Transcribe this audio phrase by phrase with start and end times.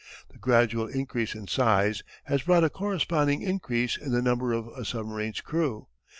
[0.29, 4.83] The gradual increase in size has brought a corresponding increase in the number of a
[4.83, 5.89] submarine's crew.